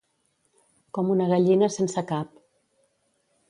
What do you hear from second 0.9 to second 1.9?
Com una gallina